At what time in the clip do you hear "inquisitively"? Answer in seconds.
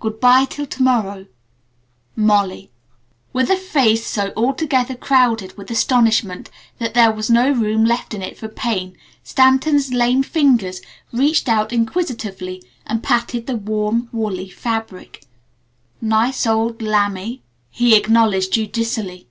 11.74-12.64